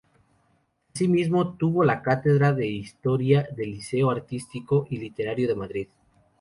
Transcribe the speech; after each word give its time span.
Asimismo 0.95 1.53
tuvo 1.57 1.83
la 1.83 2.01
cátedra 2.01 2.53
de 2.53 2.65
Historia 2.65 3.47
del 3.55 3.69
Liceo 3.73 4.09
Artístico 4.09 4.87
y 4.89 4.97
Literario 4.97 5.47
de 5.47 5.53
Madrid. 5.53 5.89